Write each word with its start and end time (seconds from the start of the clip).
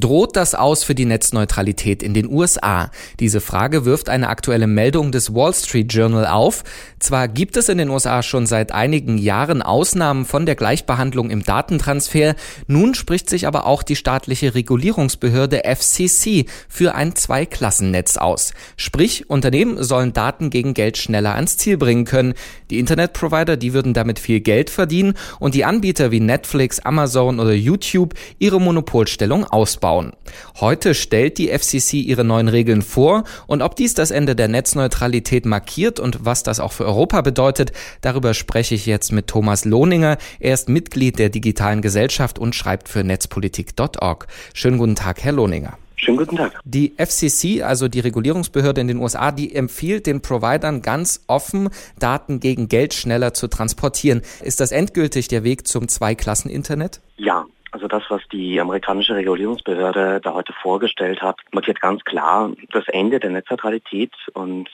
Droht 0.00 0.36
das 0.36 0.54
aus 0.54 0.84
für 0.84 0.94
die 0.94 1.04
Netzneutralität 1.04 2.02
in 2.02 2.14
den 2.14 2.30
USA? 2.32 2.90
Diese 3.20 3.42
Frage 3.42 3.84
wirft 3.84 4.08
eine 4.08 4.28
aktuelle 4.28 4.66
Meldung 4.66 5.12
des 5.12 5.34
Wall 5.34 5.52
Street 5.52 5.92
Journal 5.92 6.26
auf. 6.26 6.64
Zwar 6.98 7.28
gibt 7.28 7.58
es 7.58 7.68
in 7.68 7.76
den 7.76 7.90
USA 7.90 8.22
schon 8.22 8.46
seit 8.46 8.72
einigen 8.72 9.18
Jahren 9.18 9.60
Ausnahmen 9.60 10.24
von 10.24 10.46
der 10.46 10.54
Gleichbehandlung 10.54 11.28
im 11.28 11.42
Datentransfer, 11.42 12.36
nun 12.66 12.94
spricht 12.94 13.28
sich 13.28 13.46
aber 13.46 13.66
auch 13.66 13.82
die 13.82 13.96
staatliche 13.96 14.54
Regulierungsbehörde 14.54 15.62
FCC 15.64 16.46
für 16.68 16.94
ein 16.94 17.14
Zweiklassennetz 17.14 18.16
aus. 18.16 18.54
Sprich, 18.76 19.28
Unternehmen 19.28 19.82
sollen 19.82 20.14
Daten 20.14 20.48
gegen 20.48 20.72
Geld 20.72 20.96
schneller 20.96 21.34
ans 21.34 21.58
Ziel 21.58 21.76
bringen 21.76 22.06
können. 22.06 22.34
Die 22.70 22.78
Internetprovider, 22.78 23.58
die 23.58 23.74
würden 23.74 23.92
damit 23.92 24.18
viel 24.18 24.40
Geld 24.40 24.70
verdienen 24.70 25.14
und 25.38 25.54
die 25.54 25.66
Anbieter 25.66 26.10
wie 26.10 26.20
Netflix, 26.20 26.80
Amazon 26.80 27.40
oder 27.40 27.52
YouTube 27.52 28.14
ihre 28.38 28.60
Monopolstellung 28.60 29.44
ausbauen 29.44 29.81
ausbauen. 29.82 30.12
Heute 30.60 30.94
stellt 30.94 31.38
die 31.38 31.48
FCC 31.48 31.94
ihre 32.00 32.24
neuen 32.24 32.48
Regeln 32.48 32.82
vor 32.82 33.24
und 33.46 33.62
ob 33.62 33.76
dies 33.76 33.94
das 33.94 34.10
Ende 34.10 34.36
der 34.36 34.48
Netzneutralität 34.48 35.44
markiert 35.44 35.98
und 36.00 36.24
was 36.24 36.42
das 36.42 36.60
auch 36.60 36.72
für 36.72 36.86
Europa 36.86 37.20
bedeutet, 37.20 37.72
darüber 38.00 38.34
spreche 38.34 38.74
ich 38.74 38.86
jetzt 38.86 39.12
mit 39.12 39.26
Thomas 39.26 39.64
Lohninger. 39.64 40.18
Er 40.40 40.54
ist 40.54 40.68
Mitglied 40.68 41.18
der 41.18 41.30
Digitalen 41.30 41.82
Gesellschaft 41.82 42.38
und 42.38 42.54
schreibt 42.54 42.88
für 42.88 43.02
netzpolitik.org. 43.04 44.26
Schönen 44.54 44.78
guten 44.78 44.94
Tag, 44.94 45.22
Herr 45.24 45.32
Lohninger. 45.32 45.76
Schönen 45.96 46.18
guten 46.18 46.36
Tag. 46.36 46.60
Die 46.64 46.94
FCC, 46.96 47.62
also 47.62 47.86
die 47.86 48.00
Regulierungsbehörde 48.00 48.80
in 48.80 48.88
den 48.88 48.98
USA, 48.98 49.30
die 49.30 49.54
empfiehlt 49.54 50.06
den 50.06 50.20
Providern 50.20 50.82
ganz 50.82 51.22
offen, 51.28 51.68
Daten 52.00 52.40
gegen 52.40 52.68
Geld 52.68 52.92
schneller 52.92 53.34
zu 53.34 53.46
transportieren. 53.46 54.22
Ist 54.42 54.58
das 54.58 54.72
endgültig 54.72 55.28
der 55.28 55.44
Weg 55.44 55.68
zum 55.68 55.86
Zweiklassen-Internet? 55.86 57.00
Ja, 57.18 57.44
also 57.72 57.88
das, 57.88 58.02
was 58.10 58.20
die 58.30 58.60
amerikanische 58.60 59.14
Regulierungsbehörde 59.14 60.20
da 60.22 60.34
heute 60.34 60.52
vorgestellt 60.52 61.22
hat, 61.22 61.40
markiert 61.52 61.80
ganz 61.80 62.04
klar 62.04 62.52
das 62.70 62.86
Ende 62.88 63.18
der 63.18 63.30
Netzneutralität. 63.30 64.12
Und 64.34 64.68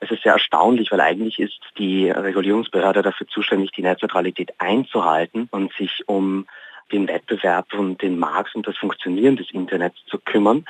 es 0.00 0.10
ist 0.10 0.22
sehr 0.22 0.34
erstaunlich, 0.34 0.92
weil 0.92 1.00
eigentlich 1.00 1.38
ist 1.38 1.58
die 1.78 2.10
Regulierungsbehörde 2.10 3.00
dafür 3.00 3.26
zuständig, 3.28 3.72
die 3.72 3.82
Netzneutralität 3.82 4.52
einzuhalten 4.58 5.48
und 5.50 5.72
sich 5.72 6.02
um 6.06 6.46
den 6.92 7.08
Wettbewerb 7.08 7.72
und 7.74 8.02
den 8.02 8.18
Markt 8.18 8.54
und 8.54 8.66
das 8.66 8.76
Funktionieren 8.76 9.36
des 9.36 9.50
Internets 9.52 9.96
zu 10.06 10.18
kümmern. 10.18 10.64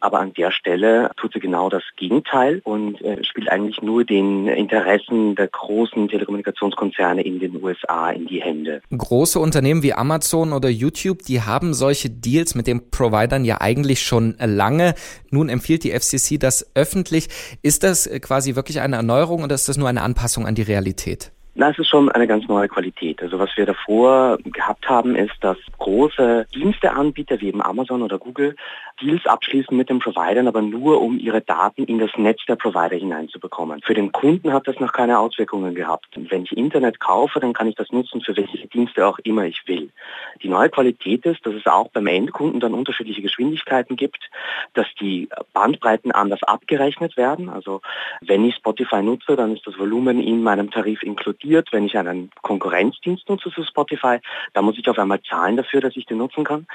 Aber 0.00 0.20
an 0.20 0.32
der 0.34 0.50
Stelle 0.50 1.10
tut 1.16 1.32
sie 1.32 1.40
genau 1.40 1.68
das 1.68 1.82
Gegenteil 1.96 2.60
und 2.64 3.00
äh, 3.02 3.22
spielt 3.24 3.50
eigentlich 3.50 3.82
nur 3.82 4.04
den 4.04 4.46
Interessen 4.46 5.34
der 5.34 5.48
großen 5.48 6.08
Telekommunikationskonzerne 6.08 7.22
in 7.22 7.38
den 7.40 7.62
USA 7.62 8.10
in 8.10 8.26
die 8.26 8.42
Hände. 8.42 8.80
Große 8.96 9.38
Unternehmen 9.38 9.82
wie 9.82 9.94
Amazon 9.94 10.52
oder 10.52 10.68
YouTube, 10.68 11.22
die 11.22 11.42
haben 11.42 11.74
solche 11.74 12.10
Deals 12.10 12.54
mit 12.54 12.66
den 12.66 12.90
Providern 12.90 13.44
ja 13.44 13.60
eigentlich 13.60 14.02
schon 14.02 14.36
lange. 14.38 14.94
Nun 15.30 15.48
empfiehlt 15.48 15.84
die 15.84 15.90
FCC 15.90 16.38
das 16.38 16.70
öffentlich. 16.74 17.28
Ist 17.62 17.82
das 17.82 18.06
äh, 18.06 18.20
quasi 18.20 18.54
wirklich 18.54 18.80
eine 18.80 18.96
Erneuerung 18.96 19.42
oder 19.44 19.54
ist 19.54 19.68
das 19.68 19.76
nur 19.76 19.88
eine 19.88 20.02
Anpassung 20.02 20.46
an 20.46 20.54
die 20.54 20.62
Realität? 20.62 21.32
Na, 21.60 21.70
es 21.70 21.78
ist 21.80 21.88
schon 21.88 22.08
eine 22.08 22.28
ganz 22.28 22.46
neue 22.46 22.68
Qualität. 22.68 23.20
Also 23.20 23.40
was 23.40 23.50
wir 23.56 23.66
davor 23.66 24.38
gehabt 24.44 24.88
haben, 24.88 25.16
ist, 25.16 25.34
dass 25.40 25.56
große 25.78 26.46
Diensteanbieter 26.54 27.40
wie 27.40 27.48
eben 27.48 27.60
Amazon 27.60 28.02
oder 28.02 28.16
Google 28.16 28.54
Deals 29.02 29.26
abschließen 29.26 29.76
mit 29.76 29.90
den 29.90 29.98
Providern, 29.98 30.46
aber 30.46 30.62
nur 30.62 31.00
um 31.00 31.18
ihre 31.18 31.40
Daten 31.40 31.82
in 31.82 31.98
das 31.98 32.10
Netz 32.16 32.44
der 32.46 32.54
Provider 32.54 32.94
hineinzubekommen. 32.94 33.80
Für 33.82 33.94
den 33.94 34.12
Kunden 34.12 34.52
hat 34.52 34.68
das 34.68 34.78
noch 34.78 34.92
keine 34.92 35.18
Auswirkungen 35.18 35.74
gehabt. 35.74 36.06
Wenn 36.14 36.44
ich 36.44 36.56
Internet 36.56 37.00
kaufe, 37.00 37.40
dann 37.40 37.54
kann 37.54 37.66
ich 37.66 37.74
das 37.74 37.90
nutzen, 37.90 38.20
für 38.20 38.36
welche 38.36 38.68
Dienste 38.68 39.04
auch 39.04 39.18
immer 39.24 39.42
ich 39.42 39.60
will. 39.66 39.90
Die 40.44 40.48
neue 40.48 40.70
Qualität 40.70 41.26
ist, 41.26 41.44
dass 41.44 41.54
es 41.54 41.66
auch 41.66 41.88
beim 41.88 42.06
Endkunden 42.06 42.60
dann 42.60 42.72
unterschiedliche 42.72 43.22
Geschwindigkeiten 43.22 43.96
gibt, 43.96 44.30
dass 44.74 44.86
die 45.00 45.28
Bandbreiten 45.54 46.12
anders 46.12 46.44
abgerechnet 46.44 47.16
werden. 47.16 47.48
Also 47.48 47.80
wenn 48.20 48.44
ich 48.44 48.54
Spotify 48.54 49.02
nutze, 49.02 49.34
dann 49.34 49.56
ist 49.56 49.66
das 49.66 49.76
Volumen 49.76 50.22
in 50.22 50.40
meinem 50.40 50.70
Tarif 50.70 51.02
inkludiert 51.02 51.47
passiert, 51.48 51.72
wenn 51.72 51.86
ich 51.86 51.96
einen 51.96 52.30
Konkurrenzdienst 52.42 53.28
nutze 53.28 53.50
zu 53.50 53.64
Spotify, 53.64 54.18
da 54.52 54.62
muss 54.62 54.78
ich 54.78 54.88
auf 54.88 54.98
einmal 54.98 55.22
zahlen 55.22 55.56
dafür, 55.56 55.80
dass 55.80 55.96
ich 55.96 56.04
den 56.04 56.18
nutzen 56.18 56.44
kann. 56.44 56.66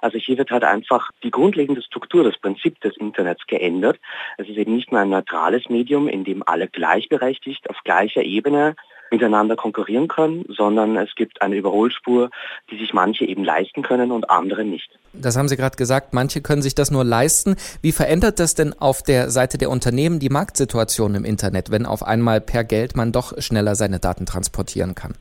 Also 0.00 0.18
hier 0.18 0.38
wird 0.38 0.50
halt 0.50 0.64
einfach 0.64 1.10
die 1.22 1.30
grundlegende 1.30 1.82
Struktur, 1.82 2.24
das 2.24 2.38
Prinzip 2.38 2.80
des 2.80 2.96
Internets 2.96 3.46
geändert. 3.46 3.98
Es 4.38 4.48
ist 4.48 4.56
eben 4.56 4.74
nicht 4.74 4.90
mehr 4.90 5.02
ein 5.02 5.10
neutrales 5.10 5.68
Medium, 5.68 6.08
in 6.08 6.24
dem 6.24 6.42
alle 6.46 6.68
gleichberechtigt 6.68 7.68
auf 7.68 7.76
gleicher 7.84 8.22
Ebene 8.22 8.74
miteinander 9.12 9.54
konkurrieren 9.54 10.08
können, 10.08 10.44
sondern 10.48 10.96
es 10.96 11.14
gibt 11.14 11.40
eine 11.42 11.54
Überholspur, 11.54 12.30
die 12.70 12.78
sich 12.78 12.92
manche 12.92 13.24
eben 13.24 13.44
leisten 13.44 13.82
können 13.82 14.10
und 14.10 14.30
andere 14.30 14.64
nicht. 14.64 14.90
Das 15.12 15.36
haben 15.36 15.48
Sie 15.48 15.56
gerade 15.56 15.76
gesagt, 15.76 16.14
manche 16.14 16.40
können 16.40 16.62
sich 16.62 16.74
das 16.74 16.90
nur 16.90 17.04
leisten. 17.04 17.56
Wie 17.82 17.92
verändert 17.92 18.40
das 18.40 18.54
denn 18.54 18.72
auf 18.72 19.02
der 19.02 19.30
Seite 19.30 19.58
der 19.58 19.70
Unternehmen 19.70 20.18
die 20.18 20.30
Marktsituation 20.30 21.14
im 21.14 21.24
Internet, 21.24 21.70
wenn 21.70 21.86
auf 21.86 22.02
einmal 22.02 22.40
per 22.40 22.64
Geld 22.64 22.96
man 22.96 23.12
doch 23.12 23.40
schneller 23.40 23.76
seine 23.76 24.00
Daten 24.00 24.26
transportieren 24.26 24.94
kann? 24.94 25.14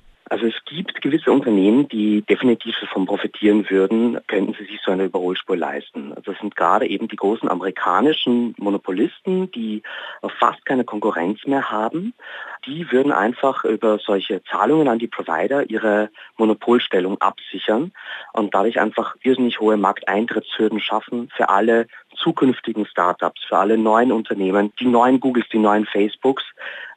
Gewisse 1.02 1.32
Unternehmen, 1.32 1.90
die 1.90 2.22
definitiv 2.22 2.76
davon 2.80 3.06
profitieren 3.06 3.70
würden, 3.70 4.20
könnten 4.28 4.54
sie 4.54 4.66
sich 4.66 4.80
so 4.86 4.92
eine 4.92 5.06
Überholspur 5.06 5.58
leisten. 5.58 6.14
Also 6.14 6.32
das 6.32 6.40
sind 6.40 6.56
gerade 6.56 6.88
eben 6.88 7.08
die 7.08 7.16
großen 7.16 7.50
amerikanischen 7.50 8.56
Monopolisten, 8.58 9.52
die 9.52 9.82
fast 10.40 10.66
keine 10.66 10.84
Konkurrenz 10.84 11.46
mehr 11.46 11.72
haben. 11.72 12.14
Die 12.66 12.92
würden 12.92 13.12
einfach 13.12 13.66
über 13.66 13.98
solche 13.98 14.44
Zahlungen 14.44 14.88
an 14.88 15.00
die 15.00 15.08
Provider 15.08 15.70
ihre 15.70 16.10
Monopolstellung 16.38 17.20
absichern 17.20 17.92
und 18.34 18.54
dadurch 18.54 18.80
einfach 18.80 19.16
irrsinnig 19.24 19.60
hohe 19.60 19.78
Markteintrittshürden 19.78 20.80
schaffen 20.80 21.30
für 21.36 21.50
alle 21.50 21.88
zukünftigen 22.16 22.86
Startups, 22.86 23.44
für 23.44 23.58
alle 23.58 23.78
neuen 23.78 24.12
Unternehmen, 24.12 24.74
die 24.80 24.86
neuen 24.86 25.20
Googles, 25.20 25.46
die 25.52 25.60
neuen 25.60 25.86
Facebooks, 25.86 26.44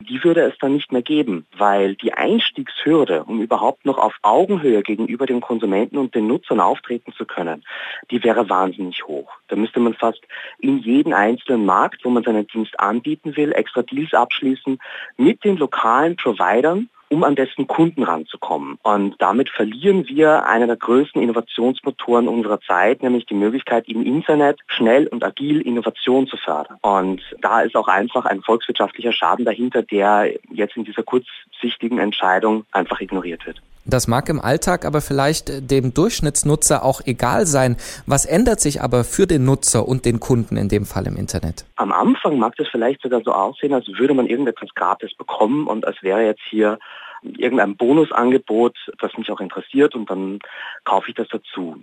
die 0.00 0.22
würde 0.22 0.42
es 0.42 0.58
dann 0.58 0.74
nicht 0.74 0.92
mehr 0.92 1.02
geben, 1.02 1.46
weil 1.56 1.94
die 1.94 2.12
Einstiegshürde, 2.12 3.24
um 3.24 3.40
überhaupt 3.40 3.86
noch 3.86 3.98
auf 3.98 4.14
Augenhöhe 4.22 4.82
gegenüber 4.82 5.26
den 5.26 5.40
Konsumenten 5.40 5.98
und 5.98 6.14
den 6.14 6.26
Nutzern 6.26 6.60
auftreten 6.60 7.12
zu 7.12 7.24
können, 7.24 7.64
die 8.10 8.22
wäre 8.22 8.48
wahnsinnig 8.48 9.06
hoch. 9.06 9.30
Da 9.48 9.56
müsste 9.56 9.80
man 9.80 9.94
fast 9.94 10.20
in 10.58 10.78
jeden 10.78 11.12
einzelnen 11.12 11.64
Markt, 11.64 12.04
wo 12.04 12.10
man 12.10 12.24
seinen 12.24 12.46
Dienst 12.46 12.78
anbieten 12.78 13.36
will, 13.36 13.52
extra 13.52 13.82
Deals 13.82 14.12
abschließen 14.12 14.78
mit 15.16 15.44
den 15.44 15.56
lokalen 15.56 16.16
Providern, 16.16 16.88
um 17.14 17.22
an 17.22 17.36
dessen 17.36 17.68
Kunden 17.68 18.02
ranzukommen. 18.02 18.76
Und 18.82 19.14
damit 19.20 19.48
verlieren 19.48 20.06
wir 20.08 20.46
einen 20.46 20.66
der 20.66 20.76
größten 20.76 21.22
Innovationsmotoren 21.22 22.26
unserer 22.26 22.60
Zeit, 22.60 23.02
nämlich 23.02 23.24
die 23.26 23.34
Möglichkeit, 23.34 23.88
im 23.88 24.04
Internet 24.04 24.58
schnell 24.66 25.06
und 25.06 25.22
agil 25.22 25.60
Innovation 25.60 26.26
zu 26.26 26.36
fördern. 26.36 26.76
Und 26.82 27.22
da 27.40 27.60
ist 27.60 27.76
auch 27.76 27.88
einfach 27.88 28.24
ein 28.24 28.42
volkswirtschaftlicher 28.42 29.12
Schaden 29.12 29.44
dahinter, 29.44 29.82
der 29.82 30.34
jetzt 30.50 30.76
in 30.76 30.84
dieser 30.84 31.04
kurzsichtigen 31.04 31.98
Entscheidung 31.98 32.64
einfach 32.72 33.00
ignoriert 33.00 33.46
wird. 33.46 33.62
Das 33.86 34.08
mag 34.08 34.30
im 34.30 34.40
Alltag 34.40 34.86
aber 34.86 35.02
vielleicht 35.02 35.70
dem 35.70 35.92
Durchschnittsnutzer 35.92 36.84
auch 36.84 37.02
egal 37.04 37.44
sein. 37.44 37.76
Was 38.06 38.24
ändert 38.24 38.60
sich 38.60 38.80
aber 38.80 39.04
für 39.04 39.26
den 39.26 39.44
Nutzer 39.44 39.86
und 39.86 40.06
den 40.06 40.20
Kunden 40.20 40.56
in 40.56 40.70
dem 40.70 40.86
Fall 40.86 41.06
im 41.06 41.16
Internet? 41.16 41.66
Am 41.76 41.92
Anfang 41.92 42.38
mag 42.38 42.56
das 42.56 42.66
vielleicht 42.68 43.02
sogar 43.02 43.20
so 43.22 43.32
aussehen, 43.32 43.74
als 43.74 43.86
würde 43.86 44.14
man 44.14 44.26
irgendetwas 44.26 44.70
gratis 44.74 45.14
bekommen 45.14 45.66
und 45.66 45.86
als 45.86 46.02
wäre 46.02 46.24
jetzt 46.24 46.40
hier 46.48 46.78
irgendein 47.24 47.76
Bonusangebot, 47.76 48.76
das 49.00 49.16
mich 49.16 49.30
auch 49.30 49.40
interessiert 49.40 49.94
und 49.94 50.10
dann 50.10 50.38
kaufe 50.84 51.08
ich 51.10 51.14
das 51.14 51.28
dazu. 51.28 51.76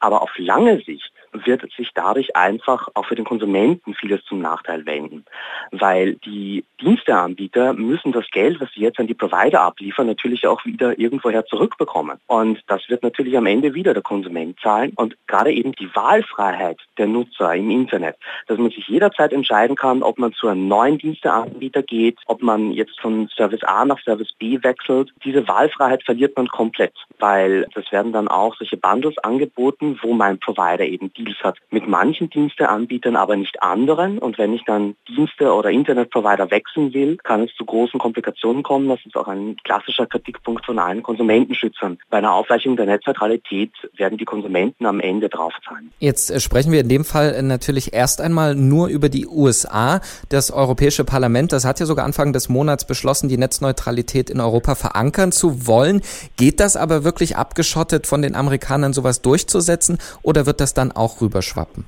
Aber 0.00 0.22
auf 0.22 0.36
lange 0.38 0.80
Sicht 0.82 1.12
wird 1.32 1.70
sich 1.76 1.90
dadurch 1.94 2.36
einfach 2.36 2.88
auch 2.94 3.06
für 3.06 3.14
den 3.14 3.24
Konsumenten 3.24 3.94
vieles 3.94 4.24
zum 4.24 4.40
Nachteil 4.40 4.86
wenden, 4.86 5.24
weil 5.70 6.14
die 6.16 6.64
Diensteanbieter 6.80 7.72
müssen 7.72 8.12
das 8.12 8.30
Geld, 8.30 8.60
was 8.60 8.70
sie 8.72 8.80
jetzt 8.80 8.98
an 8.98 9.06
die 9.06 9.14
Provider 9.14 9.62
abliefern, 9.62 10.06
natürlich 10.06 10.46
auch 10.46 10.64
wieder 10.64 10.98
irgendwoher 10.98 11.44
zurückbekommen. 11.46 12.18
Und 12.26 12.60
das 12.66 12.88
wird 12.88 13.02
natürlich 13.02 13.36
am 13.36 13.46
Ende 13.46 13.74
wieder 13.74 13.94
der 13.94 14.02
Konsument 14.02 14.58
zahlen. 14.60 14.92
Und 14.96 15.16
gerade 15.26 15.52
eben 15.52 15.72
die 15.72 15.94
Wahlfreiheit 15.94 16.78
der 16.96 17.06
Nutzer 17.06 17.54
im 17.54 17.70
Internet, 17.70 18.16
dass 18.46 18.58
man 18.58 18.70
sich 18.70 18.86
jederzeit 18.88 19.32
entscheiden 19.32 19.76
kann, 19.76 20.02
ob 20.02 20.18
man 20.18 20.32
zu 20.32 20.48
einem 20.48 20.68
neuen 20.68 20.98
Diensteanbieter 20.98 21.82
geht, 21.82 22.18
ob 22.26 22.42
man 22.42 22.72
jetzt 22.72 23.00
von 23.00 23.28
Service 23.28 23.64
A 23.64 23.84
nach 23.84 24.00
Service 24.00 24.32
B 24.38 24.62
wechselt, 24.62 25.12
diese 25.24 25.46
Wahlfreiheit 25.48 26.02
verliert 26.04 26.36
man 26.36 26.48
komplett, 26.48 26.94
weil 27.18 27.66
das 27.74 27.90
werden 27.92 28.12
dann 28.12 28.28
auch 28.28 28.56
solche 28.56 28.76
Bundles 28.76 29.18
angeboten, 29.18 29.98
wo 30.02 30.14
mein 30.14 30.38
Provider 30.38 30.84
eben 30.84 31.12
Deals 31.18 31.38
hat 31.42 31.58
mit 31.70 31.88
manchen 31.88 32.30
Diensteanbietern, 32.30 33.16
aber 33.16 33.36
nicht 33.36 33.62
anderen. 33.62 34.18
Und 34.18 34.38
wenn 34.38 34.52
ich 34.52 34.64
dann 34.64 34.94
Dienste 35.08 35.52
oder 35.52 35.70
Internetprovider 35.70 36.50
wechseln 36.50 36.94
will, 36.94 37.16
kann 37.22 37.42
es 37.42 37.54
zu 37.56 37.64
großen 37.64 37.98
Komplikationen 37.98 38.62
kommen. 38.62 38.88
Das 38.88 39.00
ist 39.04 39.16
auch 39.16 39.28
ein 39.28 39.56
klassischer 39.64 40.06
Kritikpunkt 40.06 40.64
von 40.64 40.78
allen 40.78 41.02
Konsumentenschützern. 41.02 41.98
Bei 42.10 42.18
einer 42.18 42.32
Aufweichung 42.32 42.76
der 42.76 42.86
Netzneutralität 42.86 43.72
werden 43.96 44.18
die 44.18 44.24
Konsumenten 44.24 44.86
am 44.86 45.00
Ende 45.00 45.28
draufzahlen. 45.28 45.92
Jetzt 45.98 46.30
äh, 46.30 46.40
sprechen 46.40 46.72
wir 46.72 46.80
in 46.80 46.88
dem 46.88 47.04
Fall 47.04 47.34
äh, 47.34 47.42
natürlich 47.42 47.92
erst 47.92 48.20
einmal 48.20 48.54
nur 48.54 48.88
über 48.88 49.08
die 49.08 49.26
USA. 49.26 50.00
Das 50.28 50.50
Europäische 50.50 51.04
Parlament, 51.04 51.52
das 51.52 51.64
hat 51.64 51.80
ja 51.80 51.86
sogar 51.86 52.04
Anfang 52.04 52.32
des 52.32 52.48
Monats 52.48 52.86
beschlossen, 52.86 53.28
die 53.28 53.38
Netzneutralität 53.38 54.30
in 54.30 54.40
Europa 54.40 54.74
verankern 54.74 55.32
zu 55.32 55.66
wollen. 55.66 56.02
Geht 56.36 56.60
das 56.60 56.76
aber 56.76 57.04
wirklich 57.04 57.36
abgeschottet 57.36 58.06
von 58.06 58.22
den 58.22 58.34
Amerikanern, 58.34 58.92
sowas 58.92 59.22
durchzusetzen 59.22 59.98
oder 60.22 60.46
wird 60.46 60.60
das 60.60 60.74
dann 60.74 60.92
auch 60.92 61.07
rüberschwappen? 61.20 61.84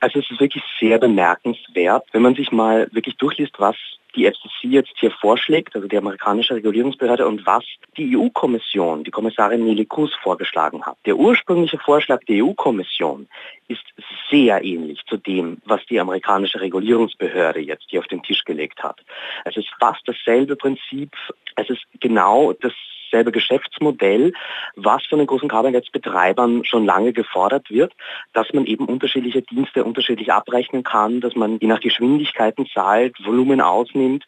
Also 0.00 0.20
es 0.20 0.30
ist 0.30 0.40
wirklich 0.40 0.62
sehr 0.78 0.98
bemerkenswert, 0.98 2.04
wenn 2.12 2.22
man 2.22 2.34
sich 2.34 2.52
mal 2.52 2.88
wirklich 2.92 3.16
durchliest, 3.16 3.54
was 3.58 3.76
die 4.14 4.26
FCC 4.26 4.68
jetzt 4.68 4.92
hier 4.96 5.10
vorschlägt, 5.10 5.74
also 5.74 5.86
die 5.86 5.96
amerikanische 5.96 6.54
Regulierungsbehörde, 6.54 7.26
und 7.26 7.44
was 7.46 7.64
die 7.96 8.16
EU-Kommission, 8.16 9.04
die 9.04 9.10
Kommissarin 9.10 9.64
Nelly 9.64 9.84
Cruz 9.84 10.10
vorgeschlagen 10.22 10.84
hat. 10.84 10.96
Der 11.04 11.16
ursprüngliche 11.16 11.78
Vorschlag 11.78 12.20
der 12.24 12.44
EU-Kommission 12.44 13.28
ist 13.68 13.84
sehr 14.30 14.64
ähnlich 14.64 15.02
zu 15.06 15.16
dem, 15.16 15.58
was 15.64 15.84
die 15.86 16.00
amerikanische 16.00 16.60
Regulierungsbehörde 16.60 17.60
jetzt 17.60 17.84
hier 17.88 18.00
auf 18.00 18.06
den 18.06 18.22
Tisch 18.22 18.44
gelegt 18.44 18.82
hat. 18.82 19.00
Es 19.44 19.56
ist 19.56 19.68
fast 19.78 20.02
dasselbe 20.06 20.56
Prinzip, 20.56 21.10
es 21.56 21.68
ist 21.68 21.82
genau 22.00 22.52
das 22.52 22.72
selbe 23.10 23.32
Geschäftsmodell, 23.32 24.32
was 24.74 25.04
von 25.06 25.18
den 25.18 25.26
großen 25.26 25.48
Kabelnetzbetreibern 25.48 26.64
schon 26.64 26.84
lange 26.84 27.12
gefordert 27.12 27.70
wird, 27.70 27.92
dass 28.32 28.52
man 28.52 28.66
eben 28.66 28.86
unterschiedliche 28.86 29.42
Dienste 29.42 29.84
unterschiedlich 29.84 30.32
abrechnen 30.32 30.82
kann, 30.82 31.20
dass 31.20 31.34
man 31.34 31.58
je 31.58 31.68
nach 31.68 31.80
Geschwindigkeiten 31.80 32.66
zahlt, 32.66 33.16
Volumen 33.24 33.60
ausnimmt. 33.60 34.24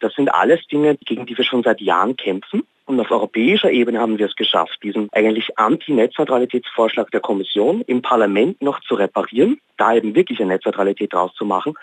Das 0.00 0.14
sind 0.14 0.32
alles 0.34 0.66
Dinge, 0.66 0.96
gegen 0.96 1.26
die 1.26 1.36
wir 1.36 1.44
schon 1.44 1.62
seit 1.62 1.80
Jahren 1.80 2.16
kämpfen. 2.16 2.62
Und 2.86 3.00
auf 3.00 3.10
europäischer 3.10 3.70
Ebene 3.70 3.98
haben 3.98 4.18
wir 4.18 4.26
es 4.26 4.36
geschafft, 4.36 4.78
diesen 4.82 5.08
eigentlich 5.12 5.58
Anti-Netzneutralitätsvorschlag 5.58 7.10
der 7.10 7.20
Kommission 7.20 7.82
im 7.82 8.00
Parlament 8.00 8.62
noch 8.62 8.80
zu 8.80 8.94
reparieren, 8.94 9.60
da 9.76 9.94
eben 9.94 10.14
wirklich 10.14 10.40
eine 10.40 10.54
Netzneutralität 10.54 11.12
draus 11.12 11.32
zu 11.34 11.44
machen. 11.44 11.74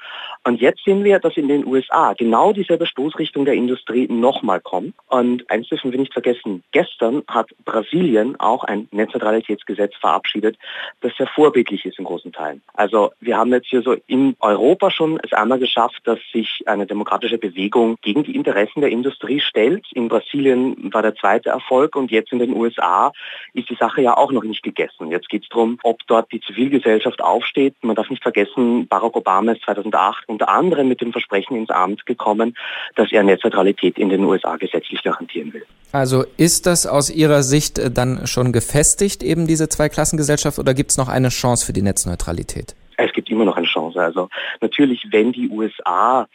Und 0.43 0.61
jetzt 0.61 0.83
sehen 0.83 1.03
wir, 1.03 1.19
dass 1.19 1.37
in 1.37 1.47
den 1.47 1.65
USA 1.65 2.13
genau 2.13 2.53
dieselbe 2.53 2.85
Stoßrichtung 2.85 3.45
der 3.45 3.53
Industrie 3.53 4.07
nochmal 4.07 4.59
kommt. 4.59 4.93
Und 5.07 5.49
eins 5.49 5.69
dürfen 5.69 5.91
wir 5.91 5.99
nicht 5.99 6.13
vergessen, 6.13 6.63
gestern 6.71 7.23
hat 7.27 7.49
Brasilien 7.65 8.39
auch 8.39 8.63
ein 8.63 8.87
Netzneutralitätsgesetz 8.91 9.95
verabschiedet, 9.95 10.57
das 11.01 11.15
sehr 11.17 11.27
vorbildlich 11.27 11.85
ist 11.85 11.99
in 11.99 12.05
großen 12.05 12.31
Teilen. 12.31 12.61
Also 12.73 13.11
wir 13.19 13.37
haben 13.37 13.51
jetzt 13.51 13.67
hier 13.67 13.81
so 13.81 13.95
in 14.07 14.35
Europa 14.39 14.91
schon 14.91 15.19
es 15.23 15.33
einmal 15.33 15.59
geschafft, 15.59 16.01
dass 16.05 16.19
sich 16.31 16.63
eine 16.65 16.85
demokratische 16.85 17.37
Bewegung 17.37 17.97
gegen 18.01 18.23
die 18.23 18.35
Interessen 18.35 18.81
der 18.81 18.89
Industrie 18.89 19.39
stellt. 19.39 19.85
In 19.93 20.07
Brasilien 20.07 20.93
war 20.93 21.01
der 21.01 21.15
zweite 21.15 21.49
Erfolg 21.49 21.95
und 21.95 22.11
jetzt 22.11 22.31
in 22.31 22.39
den 22.39 22.53
USA 22.53 23.11
ist 23.53 23.69
die 23.69 23.75
Sache 23.75 24.01
ja 24.01 24.17
auch 24.17 24.31
noch 24.31 24.43
nicht 24.43 24.63
gegessen. 24.63 25.11
Jetzt 25.11 25.29
geht 25.29 25.43
es 25.43 25.49
darum, 25.53 25.79
ob 25.83 26.05
dort 26.07 26.31
die 26.31 26.41
Zivilgesellschaft 26.41 27.21
aufsteht. 27.21 27.75
Man 27.81 27.95
darf 27.95 28.09
nicht 28.09 28.23
vergessen, 28.23 28.87
Barack 28.87 29.15
Obama 29.15 29.53
ist 29.53 29.63
2008 29.63 30.27
unter 30.27 30.49
anderem 30.49 30.87
mit 30.87 31.01
dem 31.01 31.11
Versprechen 31.11 31.55
ins 31.55 31.69
Amt 31.69 32.05
gekommen, 32.05 32.55
dass 32.95 33.11
er 33.11 33.23
Netzneutralität 33.23 33.97
in 33.97 34.09
den 34.09 34.23
USA 34.23 34.57
gesetzlich 34.57 35.03
garantieren 35.03 35.53
will. 35.53 35.65
Also 35.91 36.23
ist 36.37 36.65
das 36.65 36.87
aus 36.87 37.09
Ihrer 37.09 37.43
Sicht 37.43 37.77
äh, 37.77 37.91
dann 37.91 38.25
schon 38.25 38.51
gefestigt, 38.51 39.21
eben 39.21 39.47
diese 39.47 39.69
Zweiklassengesellschaft, 39.69 40.57
oder 40.57 40.73
gibt 40.73 40.91
es 40.91 40.97
noch 40.97 41.07
eine 41.07 41.29
Chance 41.29 41.65
für 41.65 41.73
die 41.73 41.83
Netzneutralität? 41.83 42.75
Es 42.97 43.13
gibt 43.13 43.29
immer 43.29 43.45
noch 43.45 43.57
eine 43.57 43.67
Chance. 43.67 44.01
Also 44.01 44.29
natürlich, 44.61 45.05
wenn 45.11 45.31
die 45.31 45.49
USA 45.49 46.27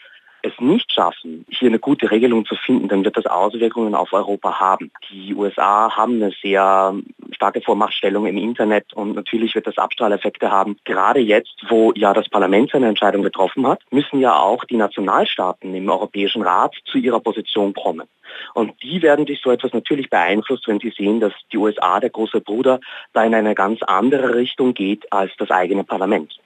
es 0.42 0.52
nicht 0.60 0.92
schaffen, 0.92 1.44
hier 1.48 1.68
eine 1.68 1.78
gute 1.78 2.10
Regelung 2.10 2.46
zu 2.46 2.54
finden, 2.54 2.88
dann 2.88 3.04
wird 3.04 3.16
das 3.16 3.26
Auswirkungen 3.26 3.94
auf 3.94 4.12
Europa 4.12 4.60
haben. 4.60 4.90
Die 5.10 5.34
USA 5.34 5.94
haben 5.94 6.14
eine 6.14 6.32
sehr 6.42 6.94
starke 7.32 7.60
Vormachtstellung 7.60 8.26
im 8.26 8.36
Internet 8.36 8.92
und 8.92 9.14
natürlich 9.14 9.54
wird 9.54 9.66
das 9.66 9.78
Abstrahleffekte 9.78 10.50
haben. 10.50 10.78
Gerade 10.84 11.20
jetzt, 11.20 11.54
wo 11.68 11.92
ja 11.94 12.12
das 12.12 12.28
Parlament 12.28 12.70
seine 12.70 12.88
Entscheidung 12.88 13.22
getroffen 13.22 13.66
hat, 13.66 13.80
müssen 13.90 14.20
ja 14.20 14.38
auch 14.38 14.64
die 14.64 14.76
Nationalstaaten 14.76 15.74
im 15.74 15.88
Europäischen 15.88 16.42
Rat 16.42 16.74
zu 16.84 16.98
ihrer 16.98 17.20
Position 17.20 17.74
kommen. 17.74 18.06
Und 18.54 18.74
die 18.82 19.02
werden 19.02 19.26
durch 19.26 19.40
so 19.42 19.50
etwas 19.50 19.72
natürlich 19.72 20.10
beeinflusst, 20.10 20.68
wenn 20.68 20.80
sie 20.80 20.92
sehen, 20.96 21.20
dass 21.20 21.32
die 21.52 21.58
USA, 21.58 22.00
der 22.00 22.10
große 22.10 22.40
Bruder, 22.40 22.80
da 23.12 23.24
in 23.24 23.34
eine 23.34 23.54
ganz 23.54 23.82
andere 23.82 24.34
Richtung 24.34 24.74
geht 24.74 25.10
als 25.12 25.32
das 25.38 25.50
eigene 25.50 25.84
Parlament. 25.84 26.38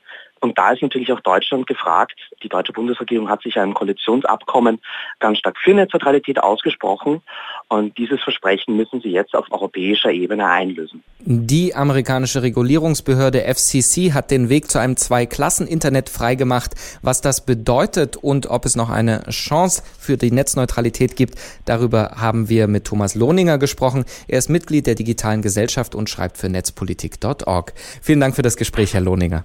Und 0.43 0.59
da 0.59 0.73
ist 0.73 0.83
natürlich 0.83 1.13
auch 1.13 1.21
Deutschland 1.21 1.69
gefragt. 1.69 2.19
Die 2.43 2.49
deutsche 2.49 2.73
Bundesregierung 2.73 3.29
hat 3.29 3.43
sich 3.43 3.57
einem 3.59 3.75
Koalitionsabkommen 3.75 4.81
ganz 5.21 5.39
stark 5.39 5.57
für 5.57 5.73
Netzneutralität 5.73 6.43
ausgesprochen. 6.43 7.23
Und 7.69 7.97
dieses 7.97 8.21
Versprechen 8.21 8.77
müssen 8.77 9.01
sie 9.01 9.11
jetzt 9.11 9.37
auf 9.37 9.47
europäischer 9.53 10.11
Ebene 10.11 10.49
einlösen. 10.49 11.05
Die 11.21 11.77
amerikanische 11.77 12.43
Regulierungsbehörde 12.43 13.43
FCC 13.43 14.13
hat 14.15 14.33
den 14.33 14.49
Weg 14.49 14.69
zu 14.69 14.81
einem 14.81 14.97
Zwei-Klassen-Internet 14.97 16.09
freigemacht. 16.09 16.73
Was 17.03 17.21
das 17.21 17.47
bedeutet 17.47 18.17
und 18.17 18.49
ob 18.49 18.65
es 18.65 18.75
noch 18.75 18.91
eine 18.91 19.23
Chance 19.31 19.85
für 19.97 20.17
die 20.17 20.33
Netzneutralität 20.33 21.15
gibt, 21.15 21.37
darüber 21.67 22.17
haben 22.17 22.49
wir 22.49 22.67
mit 22.67 22.85
Thomas 22.85 23.15
Lohninger 23.15 23.59
gesprochen. 23.59 24.05
Er 24.27 24.39
ist 24.39 24.51
Mitglied 24.51 24.89
der 24.89 24.97
Digitalen 24.97 25.41
Gesellschaft 25.41 25.95
und 25.95 26.11
schreibt 26.11 26.37
für 26.37 26.49
netzpolitik.org. 26.49 27.73
Vielen 28.03 28.19
Dank 28.19 28.35
für 28.35 28.43
das 28.43 28.57
Gespräch, 28.57 28.93
Herr 28.95 29.03
Lohninger. 29.03 29.45